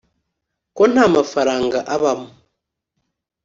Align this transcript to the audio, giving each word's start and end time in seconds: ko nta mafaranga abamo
ko 0.75 0.83
nta 0.91 1.05
mafaranga 1.15 1.77
abamo 1.95 2.29